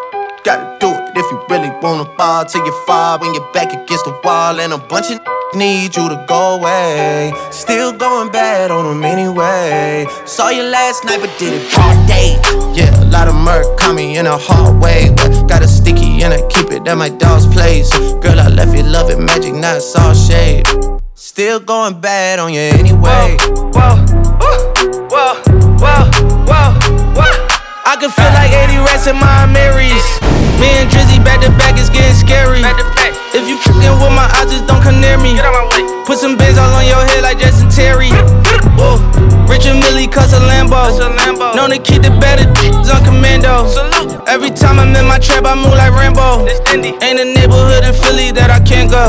gotta 0.45 0.79
do 0.79 0.87
it 0.95 1.19
if 1.19 1.27
you 1.33 1.43
really 1.51 1.71
wanna 1.83 2.05
ball 2.15 2.45
till 2.45 2.65
you 2.65 2.71
fall 2.87 3.19
when 3.19 3.35
you're 3.35 3.53
back 3.53 3.73
against 3.73 4.05
the 4.05 4.15
wall 4.23 4.61
and 4.61 4.73
a 4.73 4.79
bunch 4.79 5.11
of 5.11 5.19
need 5.55 5.97
you 5.97 6.09
to 6.09 6.25
go 6.27 6.57
away. 6.57 7.33
Still 7.51 7.93
going 7.93 8.31
bad 8.31 8.71
on 8.71 8.85
them 8.85 9.05
anyway. 9.05 10.07
Saw 10.27 10.49
you 10.51 10.63
last 10.63 11.05
night, 11.05 11.21
but 11.21 11.31
did 11.39 11.53
it 11.55 11.79
all 11.79 11.95
day. 12.07 12.37
Yeah, 12.75 12.91
a 13.03 13.07
lot 13.07 13.29
of 13.29 13.35
murk 13.35 13.79
caught 13.79 13.95
me 13.95 14.19
in 14.19 14.27
a 14.27 14.37
hard 14.37 14.83
way. 14.83 15.11
But 15.17 15.47
got 15.49 15.63
a 15.63 15.69
sticky 15.69 16.23
and 16.23 16.33
I 16.35 16.41
keep 16.49 16.71
it 16.71 16.87
at 16.87 16.97
my 16.97 17.09
dog's 17.09 17.47
place. 17.47 17.91
Girl, 18.23 18.39
I 18.39 18.49
left 18.49 18.77
you 18.77 18.83
loving 18.83 19.25
magic, 19.25 19.55
not 19.55 19.83
all 19.99 20.15
shade. 20.15 20.67
Still 21.15 21.61
going 21.61 22.01
bad 22.01 22.39
on 22.39 22.53
you 22.53 22.61
anyway. 22.61 23.37
Whoa, 23.73 23.75
whoa, 23.75 23.97
whoa, 25.11 25.35
whoa, 25.79 26.05
whoa, 26.49 26.71
whoa. 27.15 27.35
I 27.87 27.97
can 28.01 28.11
feel 28.11 28.33
like 28.35 28.51
80 28.51 28.79
rats 28.83 29.07
in 29.07 29.17
my 29.17 29.47
Marys. 29.47 30.07
Me 30.59 30.69
and 30.81 30.91
Drizzy 30.91 31.23
back 31.25 31.41
to 31.43 31.51
back, 31.59 31.79
it's 31.79 31.91
getting 31.91 32.15
scary. 32.15 32.63
If 33.35 33.50
you 33.50 33.59
fucking 33.59 33.99
with 33.99 34.14
my 34.14 34.31
eyes, 34.38 34.47
just 34.47 34.67
don't 34.71 34.79
come 34.79 35.00
near 35.03 35.19
me. 35.19 35.35
Put 36.07 36.19
some 36.23 36.38
bins 36.38 36.57
all 36.57 36.71
on 36.71 36.87
your 36.87 37.03
head 37.03 37.26
like 37.26 37.43
Jason 37.43 37.69
Terry. 37.69 38.14
Whoa. 38.79 39.03
Rich 39.50 39.67
and 39.67 39.83
Millie 39.83 40.07
cuss 40.07 40.33
a 40.33 40.38
Lambo. 40.38 40.87
Known 41.57 41.71
to 41.71 41.79
keep 41.83 42.03
the 42.03 42.14
better 42.23 42.47
on 42.95 43.03
commando. 43.03 43.67
Salute. 43.67 44.23
Every 44.29 44.50
time 44.50 44.79
I'm 44.79 44.95
in 44.95 45.07
my 45.07 45.19
trap, 45.19 45.47
I 45.47 45.59
move 45.59 45.75
like 45.75 45.91
Rambo. 45.91 46.47
Ain't 46.71 47.19
a 47.19 47.26
neighborhood 47.26 47.83
in 47.83 47.95
Philly 48.07 48.31
that 48.31 48.55
I 48.55 48.61
can't 48.62 48.87
go. 48.87 49.03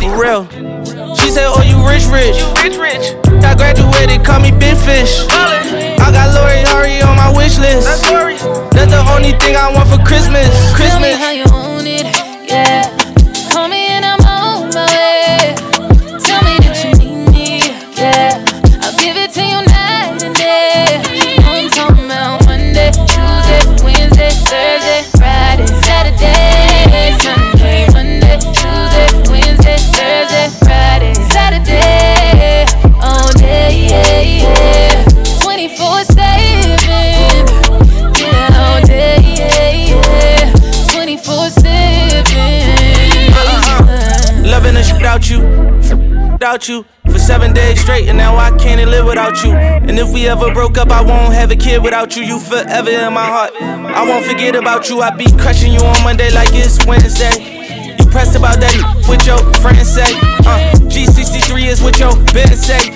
For 0.00 0.16
real. 0.16 0.48
She 1.14 1.28
said, 1.28 1.44
Oh, 1.44 1.60
you 1.60 1.76
rich, 1.84 2.08
rich. 2.08 2.40
You 2.40 2.48
rich, 2.64 2.80
rich. 2.80 3.12
I 3.44 3.52
graduated, 3.52 4.24
call 4.24 4.40
me 4.40 4.52
Big 4.56 4.76
Fish. 4.88 5.28
I 5.28 6.08
got 6.12 6.32
Lori 6.32 6.64
Harvey 6.64 7.02
on 7.02 7.16
my 7.16 7.28
wish 7.36 7.58
list. 7.58 7.84
That's 8.72 8.92
the 8.92 9.04
only 9.12 9.32
thing 9.36 9.56
I 9.56 9.68
want 9.68 9.88
for 9.88 10.00
Christmas. 10.00 10.48
Tell 10.76 11.00
me 11.00 11.12
Christmas. 11.12 11.35
You 46.64 46.84
for 47.04 47.18
seven 47.18 47.52
days 47.52 47.80
straight, 47.80 48.08
and 48.08 48.16
now 48.16 48.36
I 48.36 48.50
can't 48.56 48.80
live 48.90 49.04
without 49.04 49.44
you. 49.44 49.52
And 49.52 49.98
if 49.98 50.08
we 50.12 50.26
ever 50.26 50.52
broke 50.52 50.78
up, 50.78 50.90
I 50.90 51.02
won't 51.02 51.34
have 51.34 51.50
a 51.50 51.56
kid 51.56 51.82
without 51.82 52.16
you. 52.16 52.22
You 52.22 52.40
forever 52.40 52.88
in 52.88 53.12
my 53.12 53.26
heart. 53.26 53.52
I 53.60 54.02
won't 54.08 54.24
forget 54.24 54.56
about 54.56 54.88
you. 54.88 55.02
I 55.02 55.14
be 55.14 55.26
crushing 55.36 55.72
you 55.72 55.80
on 55.80 56.02
Monday 56.02 56.30
like 56.32 56.48
it's 56.52 56.84
Wednesday. 56.86 57.96
You 57.98 58.06
pressed 58.06 58.36
about 58.36 58.58
that 58.60 58.74
what 59.06 59.26
your 59.26 59.38
friends 59.60 59.92
say. 59.92 60.08
Uh, 60.48 60.72
G63 60.88 61.66
is 61.66 61.82
what 61.82 61.98
your 61.98 62.16
business 62.32 62.66
say. 62.66 62.95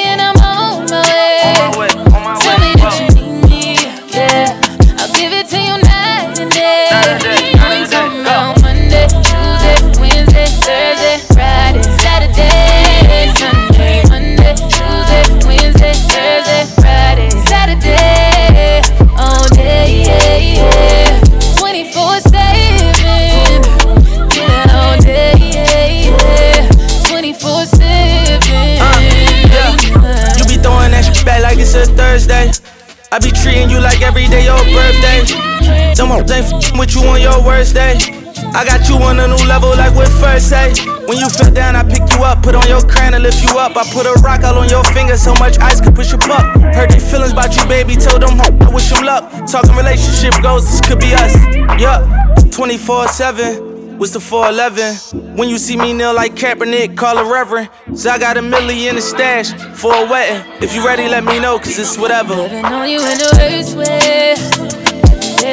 with 36.81 36.95
you 36.95 37.03
on 37.03 37.21
your 37.21 37.37
worst 37.45 37.75
day. 37.75 37.93
I 38.57 38.65
got 38.65 38.89
you 38.89 38.95
on 38.95 39.19
a 39.19 39.27
new 39.27 39.45
level 39.45 39.69
like 39.69 39.93
with 39.93 40.09
first 40.19 40.49
say. 40.49 40.73
When 41.05 41.19
you 41.19 41.29
fell 41.29 41.53
down, 41.53 41.75
I 41.75 41.83
pick 41.83 42.01
you 42.09 42.23
up, 42.23 42.41
put 42.41 42.55
on 42.55 42.67
your 42.67 42.81
crown 42.81 43.13
and 43.13 43.21
lift 43.21 43.43
you 43.45 43.59
up. 43.59 43.77
I 43.77 43.83
put 43.93 44.07
a 44.07 44.13
rock 44.23 44.43
all 44.43 44.57
on 44.57 44.67
your 44.67 44.83
finger, 44.85 45.15
so 45.15 45.35
much 45.35 45.59
ice 45.59 45.79
could 45.79 45.93
push 45.93 46.11
you 46.11 46.17
up. 46.17 46.41
Heard 46.73 46.89
their 46.89 46.99
feelings 46.99 47.33
about 47.33 47.55
you, 47.55 47.63
baby. 47.67 47.95
Told 47.95 48.23
them 48.23 48.41
I 48.41 48.73
wish 48.73 48.89
them 48.89 49.05
luck. 49.05 49.29
Talking 49.45 49.75
relationship 49.75 50.33
goals, 50.41 50.65
this 50.65 50.81
could 50.81 50.99
be 50.99 51.13
us. 51.13 51.35
Yup, 51.79 52.49
24 52.49 53.09
7. 53.09 53.99
What's 53.99 54.13
the 54.13 54.19
411? 54.19 55.37
When 55.37 55.49
you 55.49 55.59
see 55.59 55.77
me 55.77 55.93
kneel 55.93 56.15
like 56.15 56.33
Kaepernick, 56.33 56.97
call 56.97 57.19
a 57.19 57.31
reverend. 57.31 57.69
So 57.93 58.09
I 58.09 58.17
got 58.17 58.37
a 58.37 58.41
milli 58.41 58.89
in 58.89 58.95
the 58.95 59.01
stash 59.01 59.53
for 59.77 59.93
a 59.93 60.09
wedding. 60.09 60.51
If 60.63 60.73
you 60.73 60.83
ready, 60.83 61.07
let 61.07 61.23
me 61.23 61.39
know, 61.39 61.59
cause 61.59 61.77
it's 61.77 61.95
whatever. 61.99 62.33
Living 62.33 62.65
on 62.65 62.89
you 62.89 62.97
in 63.01 63.17
the 63.19 63.29
worst 63.37 63.77
way 63.77 64.70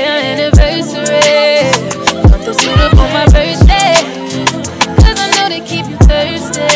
anniversary. 0.08 1.68
Put 2.30 2.40
the 2.44 2.54
suit 2.54 2.78
up 2.80 2.94
on 2.94 3.12
my 3.12 3.24
birthday. 3.26 3.94
Cause 4.96 5.18
I 5.18 5.30
know 5.36 5.48
they 5.48 5.60
keep 5.60 5.86
you 5.86 5.96
thirsty. 6.06 6.67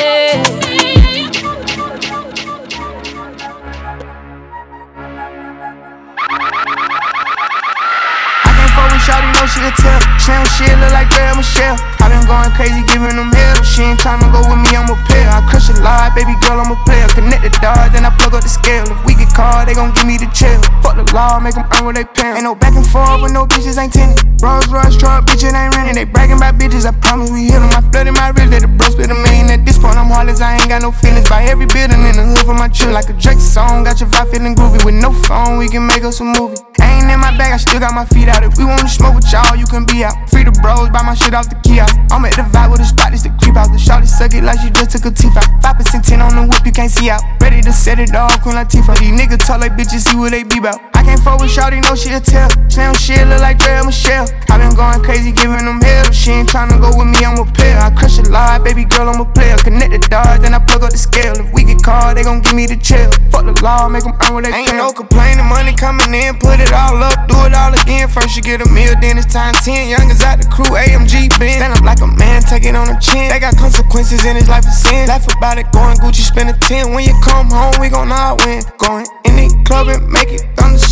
She'll 9.53 9.69
tell. 9.85 10.01
Slam 10.17 10.47
shit 10.57 10.73
look 10.81 10.97
like 10.97 11.13
Draya 11.13 11.37
Michele. 11.37 11.77
I 12.01 12.09
been 12.09 12.25
going 12.25 12.49
crazy, 12.57 12.81
giving 12.89 13.19
them 13.21 13.29
hell. 13.35 13.61
She 13.61 13.83
ain't 13.83 14.01
tryna 14.01 14.33
go 14.33 14.41
with 14.49 14.57
me, 14.63 14.73
I'm 14.73 14.89
a 14.89 14.97
player. 15.05 15.29
I 15.29 15.45
crush 15.45 15.69
a 15.69 15.77
lot, 15.85 16.15
baby 16.17 16.33
girl, 16.41 16.57
I'm 16.57 16.73
a 16.73 16.79
player. 16.89 17.05
Connect 17.13 17.43
the 17.45 17.53
dots, 17.61 17.93
then 17.93 18.09
I 18.09 18.11
plug 18.17 18.33
up 18.33 18.41
the 18.41 18.49
scale. 18.49 18.89
If 18.89 19.05
we 19.05 19.13
get 19.13 19.29
caught, 19.37 19.69
they 19.69 19.75
gon' 19.75 19.93
give 19.93 20.09
me 20.09 20.17
the 20.17 20.31
chill. 20.33 20.57
Fuck 20.81 20.97
the 20.97 21.05
law, 21.13 21.37
make 21.37 21.53
them 21.53 21.69
earn 21.77 21.85
what 21.85 22.01
they 22.01 22.07
pay. 22.07 22.33
Ain't 22.33 22.49
no 22.49 22.55
back 22.55 22.73
and 22.73 22.87
forth 22.87 23.21
with 23.21 23.35
no 23.37 23.45
bitches 23.45 23.77
ain't 23.77 23.93
tenant. 23.93 24.23
Rolls 24.41 24.67
Royce 24.73 24.97
truck, 24.97 25.27
bitches 25.29 25.53
ain't 25.53 25.75
renting. 25.77 26.01
They 26.01 26.09
bragging 26.09 26.41
about 26.41 26.57
bitches, 26.57 26.89
I 26.89 26.97
promise 26.97 27.29
we 27.29 27.53
hit 27.53 27.61
them. 27.61 27.75
I 27.77 27.85
flooded 27.93 28.15
my 28.15 28.33
wrist, 28.33 28.51
let 28.55 28.63
the 28.63 28.71
bro 28.73 28.89
spit 28.89 29.13
a 29.13 29.19
million. 29.19 29.53
At 29.53 29.67
this 29.67 29.77
point, 29.77 30.01
I'm 30.01 30.09
heartless, 30.09 30.41
I 30.41 30.57
ain't 30.57 30.71
got 30.73 30.81
no 30.81 30.95
feelings. 30.97 31.29
Buy 31.29 31.45
every 31.45 31.67
building 31.67 32.01
in 32.09 32.17
the 32.17 32.25
hood 32.25 32.47
for 32.47 32.55
my 32.55 32.73
chill. 32.73 32.95
Like 32.95 33.11
a 33.11 33.17
Drake 33.19 33.43
song, 33.43 33.85
got 33.85 34.01
your 34.01 34.09
vibe 34.09 34.33
feeling 34.33 34.55
groovy. 34.55 34.81
With 34.87 34.97
no 34.97 35.13
phone, 35.27 35.59
we 35.59 35.69
can 35.69 35.85
make 35.87 36.07
us 36.09 36.23
a 36.23 36.25
movie. 36.25 36.57
Ain't 36.81 37.11
in 37.11 37.21
my 37.21 37.37
bag, 37.37 37.53
I 37.53 37.59
still 37.59 37.79
got 37.79 37.93
my 37.93 38.07
feet 38.07 38.29
out. 38.33 38.43
If 38.43 38.57
we 38.59 38.65
wanna 38.65 38.89
smoke 38.93 39.17
with 39.17 39.33
y'all, 39.33 39.57
you 39.57 39.67
can 39.67 39.85
be 39.85 40.05
out. 40.05 40.15
Free 40.29 40.45
the 40.45 40.53
bros, 40.61 40.91
buy 40.91 41.03
my 41.03 41.15
shit 41.15 41.35
off 41.35 41.49
the 41.49 41.57
kiosk. 41.65 41.97
I'm 42.13 42.25
at 42.25 42.37
the 42.37 42.45
vibe 42.45 42.73
with 42.73 42.81
a 42.81 42.85
spot, 42.85 43.13
it's 43.13 43.23
the 43.23 43.33
creep 43.41 43.57
out. 43.57 43.73
The 43.73 43.81
shawty 43.81 44.07
suck 44.07 44.35
it 44.35 44.45
like 44.45 44.61
she 44.61 44.71
just 44.71 44.93
took 44.93 45.07
a 45.07 45.11
teeth 45.11 45.37
out. 45.37 45.49
5% 45.65 46.05
10 46.05 46.21
on 46.21 46.37
the 46.37 46.45
whip, 46.47 46.65
you 46.67 46.73
can't 46.73 46.91
see 46.91 47.09
out. 47.09 47.23
Ready 47.41 47.63
to 47.63 47.73
set 47.73 47.99
it 47.99 48.15
off, 48.15 48.43
Queen 48.43 48.55
Latifah. 48.55 48.99
These 49.01 49.17
niggas 49.17 49.47
talk 49.47 49.61
like 49.61 49.73
bitches, 49.73 50.05
see 50.05 50.17
what 50.17 50.33
they 50.33 50.45
be 50.45 50.59
about. 50.59 50.92
I 51.03 51.05
can't 51.05 51.19
fuck 51.19 51.43
with 51.43 51.51
shawty, 51.51 51.83
no 51.83 51.99
she'll 51.99 52.23
tell. 52.23 52.47
Slam 52.71 52.95
shit 52.95 53.27
look 53.27 53.43
like 53.43 53.59
Draya 53.59 53.83
Michele. 53.83 54.31
I 54.47 54.55
been 54.55 54.71
going 54.79 55.03
crazy, 55.03 55.35
giving 55.35 55.67
them 55.67 55.83
hell. 55.83 56.07
She 56.15 56.31
ain't 56.31 56.49
tryna 56.49 56.79
go 56.79 56.95
with 56.95 57.11
me, 57.11 57.27
I'm 57.27 57.43
a 57.43 57.45
player. 57.45 57.75
I 57.75 57.91
crush 57.91 58.23
a 58.23 58.25
lot, 58.31 58.63
baby 58.63 58.87
girl, 58.87 59.11
I'm 59.11 59.19
a 59.19 59.27
player. 59.27 59.59
Connect 59.59 59.91
the 59.91 59.99
dots, 59.99 60.47
then 60.47 60.55
I 60.55 60.63
plug 60.63 60.87
up 60.87 60.95
the 60.95 61.03
scale. 61.03 61.35
If 61.35 61.51
we 61.51 61.67
get 61.67 61.83
caught, 61.83 62.15
they 62.15 62.23
gon' 62.23 62.39
give 62.39 62.55
me 62.55 62.71
the 62.71 62.79
chill. 62.79 63.11
Fuck 63.35 63.51
the 63.51 63.55
law, 63.67 63.91
make 63.91 64.07
them 64.07 64.15
earn 64.23 64.31
what 64.31 64.47
they 64.47 64.55
Ain't 64.55 64.79
no 64.79 64.95
complaining, 64.95 65.43
money 65.51 65.75
coming 65.75 66.15
in, 66.15 66.39
put 66.39 66.63
it 66.63 66.71
all 66.71 66.95
up, 67.03 67.19
do 67.27 67.35
it 67.51 67.53
all 67.53 67.75
again. 67.75 68.07
First 68.07 68.39
you 68.39 68.43
get 68.47 68.63
a 68.63 68.69
meal, 68.71 68.95
then 69.03 69.19
it's 69.19 69.27
time 69.27 69.59
10. 69.59 69.91
Youngers 69.91 70.23
out 70.23 70.39
the 70.39 70.47
crew, 70.55 70.71
AMG 70.71 71.35
Ben. 71.43 71.59
Stand 71.59 71.75
up 71.75 71.83
like 71.83 71.99
a 71.99 72.07
man, 72.07 72.47
take 72.47 72.63
it 72.63 72.79
on 72.79 72.87
the 72.87 72.95
chin. 73.03 73.27
They 73.27 73.43
got 73.43 73.59
consequences 73.59 74.23
in 74.23 74.39
his 74.39 74.47
life 74.47 74.71
of 74.71 74.77
sin. 74.79 75.11
Laugh 75.11 75.27
about 75.27 75.59
it, 75.59 75.67
going 75.75 75.99
Gucci, 75.99 76.23
spend 76.23 76.47
a 76.47 76.55
10. 76.55 76.95
When 76.95 77.03
you 77.03 77.19
come 77.27 77.51
home, 77.51 77.75
we 77.83 77.91
gon' 77.91 78.15
all 78.15 78.39
win. 78.47 78.63
Going 78.79 79.03
in 79.27 79.35
the 79.35 79.51
club 79.67 79.91
and 79.91 80.07
make 80.07 80.31
it 80.31 80.47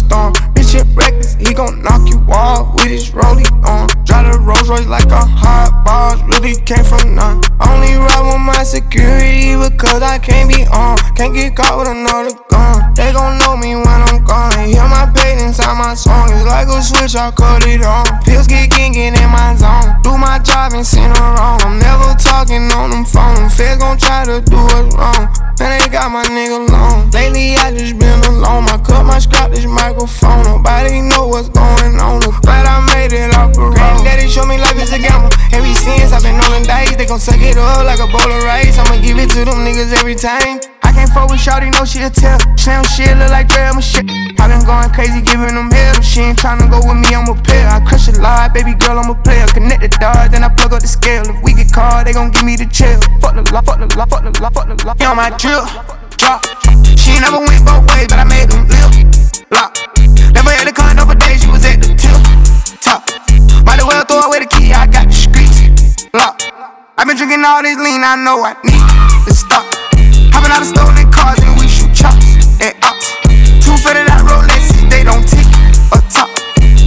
thunderstorm. 0.09 0.55
Bitch, 0.55 0.75
it 0.75 0.87
reckless, 0.97 1.35
he 1.35 1.55
gon' 1.55 1.83
knock 1.83 2.09
you 2.09 2.19
off 2.33 2.75
with 2.75 2.87
his 2.87 3.11
rollie 3.11 3.49
on. 3.65 3.89
Drive 4.05 4.33
the 4.33 4.39
Rolls 4.39 4.69
Royce 4.69 4.87
like 4.87 5.07
a 5.07 5.25
hot 5.25 5.83
boss, 5.85 6.21
really 6.29 6.61
came 6.63 6.85
from 6.85 7.15
none. 7.15 7.43
Only 7.61 7.95
ride 7.95 8.25
with 8.25 8.41
my 8.41 8.63
security 8.63 9.57
because 9.57 10.03
I 10.03 10.19
can't 10.19 10.49
be 10.49 10.65
on. 10.67 10.97
Can't 11.17 11.35
get 11.35 11.57
caught 11.57 11.79
with 11.79 11.89
another. 11.89 12.50
They 13.01 13.17
gon' 13.17 13.41
know 13.41 13.57
me 13.57 13.73
when 13.81 14.01
I'm 14.13 14.21
gone. 14.29 14.53
Hear 14.69 14.85
my 14.85 15.09
pain 15.17 15.41
inside 15.41 15.73
my 15.81 15.97
song. 15.97 16.29
It's 16.37 16.45
like 16.45 16.69
a 16.69 16.85
switch, 16.85 17.17
I 17.17 17.33
cut 17.33 17.65
it 17.65 17.81
on. 17.81 18.05
Pills 18.29 18.47
get 18.47 18.69
get 18.69 18.93
in 18.93 19.31
my 19.33 19.57
zone. 19.57 19.97
Do 20.05 20.21
my 20.21 20.37
job 20.45 20.77
and 20.77 20.85
send 20.85 21.17
her 21.17 21.31
wrong. 21.33 21.65
I'm 21.65 21.81
never 21.81 22.13
talking 22.21 22.69
on 22.77 22.93
them 22.93 23.09
phone. 23.09 23.49
Feds 23.49 23.81
gon' 23.81 23.97
try 23.97 24.29
to 24.29 24.45
do 24.45 24.61
us 24.77 24.93
wrong. 24.93 25.33
Man, 25.57 25.81
they 25.81 25.89
got 25.89 26.13
my 26.13 26.29
nigga 26.29 26.69
long. 26.69 27.09
Lately, 27.11 27.57
I 27.57 27.73
just 27.73 27.97
been 27.99 28.21
alone. 28.29 28.69
I 28.69 28.77
cut 28.85 29.09
my 29.09 29.19
scrap 29.19 29.51
this 29.51 29.65
microphone. 29.65 30.45
Nobody 30.45 31.01
know 31.01 31.27
what's 31.27 31.49
going 31.49 31.97
on. 31.97 32.21
Glad 32.45 32.69
I 32.69 32.85
made 32.93 33.17
it 33.17 33.33
off 33.33 33.57
the 33.57 33.65
road. 33.65 33.81
Granddaddy 33.81 34.29
showed 34.29 34.53
me 34.53 34.61
life 34.61 34.77
is 34.77 34.93
a 34.93 35.01
gamble. 35.01 35.33
Every 35.57 35.73
since 35.73 36.13
I've 36.13 36.23
been 36.23 36.37
on 36.37 36.53
the 36.53 36.69
dice, 36.69 36.97
they 36.97 37.07
gon' 37.07 37.19
suck 37.19 37.41
it 37.41 37.57
up 37.57 37.81
like 37.89 38.01
a 38.01 38.07
bowl 38.13 38.29
of 38.29 38.45
rice. 38.45 38.77
I'ma 38.77 39.01
give 39.01 39.17
it 39.17 39.31
to 39.31 39.49
them 39.49 39.65
niggas 39.65 39.97
every 39.97 40.15
time. 40.15 40.61
I 40.91 40.93
can't 40.93 41.13
fuck 41.15 41.31
with 41.31 41.39
Shawty, 41.39 41.71
no 41.71 41.87
she'll 41.87 42.11
tell. 42.11 42.35
Slam 42.59 42.83
shit 42.83 43.15
look 43.15 43.31
like 43.31 43.47
Draya 43.47 43.71
Michele. 43.79 44.11
I 44.43 44.51
been 44.51 44.67
going 44.67 44.91
crazy, 44.91 45.23
giving 45.23 45.55
them 45.55 45.71
hell. 45.71 46.03
She 46.03 46.19
ain't 46.19 46.35
tryna 46.35 46.67
go 46.67 46.83
with 46.83 46.99
me, 46.99 47.15
I'm 47.15 47.31
a 47.31 47.35
player. 47.39 47.71
I 47.71 47.79
crush 47.87 48.11
a 48.11 48.19
lot, 48.19 48.51
baby 48.51 48.75
girl, 48.75 48.99
I'm 48.99 49.07
a 49.07 49.15
player. 49.15 49.47
Connect 49.55 49.87
the 49.87 49.89
dots, 50.03 50.35
then 50.35 50.43
I 50.43 50.51
plug 50.51 50.75
up 50.75 50.83
the 50.83 50.91
scale. 50.91 51.23
If 51.31 51.39
we 51.47 51.55
get 51.55 51.71
caught, 51.71 52.11
they 52.11 52.13
gon' 52.13 52.35
give 52.35 52.43
me 52.43 52.59
the 52.59 52.67
chill. 52.67 52.99
Fuck 53.23 53.39
the 53.39 53.47
law, 53.55 53.63
fuck 53.63 53.79
the 53.79 53.87
law, 53.95 54.03
fuck 54.11 54.27
the 54.27 54.35
law, 54.43 54.51
fuck 54.51 54.67
the 54.67 54.75
law. 54.83 54.99
You 54.99 55.07
on 55.07 55.15
my 55.15 55.31
drip, 55.39 55.63
drop. 56.19 56.43
She 56.99 57.15
never 57.23 57.39
went 57.39 57.63
both 57.63 57.87
ways, 57.87 58.11
but 58.11 58.19
I 58.19 58.27
made 58.27 58.51
them 58.51 58.67
live. 58.67 58.91
Lock. 59.55 59.79
Never 60.35 60.51
had 60.51 60.67
a 60.67 60.75
con 60.75 60.99
over 60.99 61.15
days, 61.15 61.47
she 61.47 61.49
was 61.55 61.63
at 61.63 61.79
the 61.79 61.95
tip. 61.95 62.19
Top. 62.83 63.07
Might 63.63 63.79
as 63.79 63.87
well 63.87 64.03
throw 64.11 64.27
away 64.27 64.43
the 64.43 64.51
key, 64.51 64.75
I 64.75 64.91
got 64.91 65.07
the 65.07 65.15
streets. 65.15 66.11
Lock. 66.11 66.43
i 66.99 67.07
been 67.07 67.15
drinking 67.15 67.47
all 67.47 67.63
this 67.63 67.79
lean, 67.79 68.03
I 68.03 68.19
know 68.19 68.43
I 68.43 68.59
need 68.67 69.31
to 69.31 69.35
stop. 69.39 69.80
Hopping 70.33 70.53
out 70.53 70.63
of 70.63 70.69
stolen 70.69 71.11
cars 71.11 71.39
and 71.43 71.55
we 71.59 71.67
shoot 71.67 71.93
chops 71.95 72.39
and 72.63 72.75
ops. 72.83 73.13
Two 73.63 73.77
that 73.83 74.23
Rolexes, 74.27 74.87
they 74.91 75.03
don't 75.05 75.27
tick 75.27 75.47
or 75.91 76.03
top. 76.11 76.31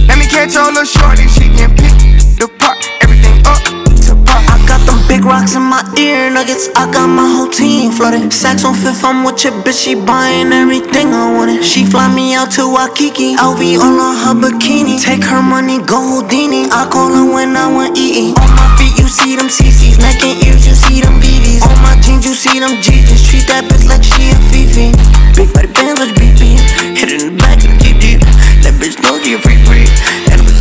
Let 0.08 0.18
me 0.18 0.26
catch 0.26 0.54
your 0.54 0.68
little 0.72 0.84
shorty, 0.84 1.28
she 1.28 1.48
can 1.52 1.70
pick 1.76 1.94
the 2.40 2.48
part, 2.58 2.76
everything 3.04 3.40
up 3.46 3.60
to 4.04 4.12
par. 4.26 4.40
I 4.48 4.56
got 4.66 4.80
them 4.86 4.98
big 5.08 5.24
rocks 5.24 5.54
in 5.54 5.62
my 5.62 5.84
ear 5.98 6.30
nuggets. 6.30 6.68
I 6.76 6.90
got 6.90 7.06
my 7.06 7.24
whole 7.24 7.48
team 7.48 7.92
flooded. 7.92 8.32
Saks 8.32 8.64
on 8.64 8.74
fifth, 8.74 9.04
I'm 9.04 9.24
with 9.24 9.44
your 9.44 9.54
bitch. 9.64 9.84
She 9.84 9.94
buying 9.94 10.52
everything 10.52 11.14
I 11.14 11.32
wanted. 11.32 11.64
She 11.64 11.84
fly 11.84 12.12
me 12.12 12.34
out 12.34 12.50
to 12.56 12.66
Waikiki. 12.66 13.36
LV 13.36 13.62
all 13.78 14.00
on 14.00 14.14
her 14.24 14.34
bikini. 14.34 15.00
Take 15.00 15.24
her 15.24 15.42
money, 15.42 15.78
go 15.78 16.00
Houdini. 16.00 16.66
I 16.70 16.88
call 16.90 17.12
her 17.12 17.24
when 17.24 17.56
I 17.56 17.72
want 17.72 17.96
eating. 17.96 18.34
On 18.36 18.50
my 18.56 18.68
feet, 18.76 18.98
you 18.98 19.08
see 19.08 19.36
them 19.36 19.48
CCs. 19.48 19.98
Neck 20.00 20.22
and 20.22 20.36
ears, 20.44 20.66
you 20.66 20.74
see 20.74 21.00
them 21.00 21.20
BBs. 21.20 21.43
On 21.68 21.76
my 21.82 21.96
jeans, 22.00 22.24
you 22.24 22.34
see 22.34 22.60
them 22.60 22.80
G's. 22.80 23.24
Treat 23.24 23.48
that 23.48 23.64
bitch 23.64 23.88
like 23.88 24.04
she 24.04 24.32
a 24.32 24.38
Fifi. 24.52 24.92
Big 25.36 25.52
body 25.52 25.72
bands, 25.72 26.00
like 26.00 26.14
BB. 26.16 26.60
Hit 26.96 27.08
it 27.10 27.22
in 27.22 27.34
the 27.34 27.38
back 27.40 27.58
of 27.64 27.72
the 27.72 27.78
GG. 27.80 28.20
That 28.64 28.74
bitch 28.80 29.00
know 29.02 29.16
she 29.22 29.34
a 29.34 29.38
free 29.38 29.60
free. 29.64 29.88
And 30.30 30.40
with 30.44 30.60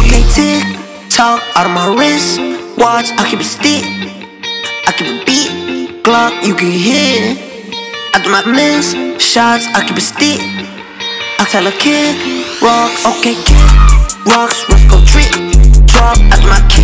Okay, 0.00 0.24
tick 0.32 0.78
tock 1.18 1.42
out 1.56 1.66
of 1.66 1.72
my 1.72 1.86
wrist. 1.98 2.38
Watch, 2.78 3.10
I 3.18 3.26
keep 3.28 3.40
a 3.40 3.44
stick. 3.44 3.82
I 4.86 4.90
keep 4.96 5.08
a 5.10 5.18
beat. 5.26 6.04
Glock, 6.06 6.46
you 6.46 6.54
can 6.54 6.70
hear. 6.70 7.34
I 8.14 8.22
do 8.22 8.30
not 8.30 8.46
miss 8.46 8.94
shots. 9.20 9.66
I 9.74 9.84
keep 9.86 9.96
a 9.96 10.00
stick. 10.00 10.40
I 11.40 11.44
tell 11.50 11.66
a 11.66 11.72
kid, 11.72 12.14
rocks, 12.62 13.06
okay, 13.06 13.34
kid, 13.34 13.62
rocks, 14.26 14.68
let's 14.68 14.84
go 14.90 14.98
trip. 15.04 15.30
Drop 15.86 16.18
after 16.30 16.48
my 16.48 16.60
kids. 16.68 16.77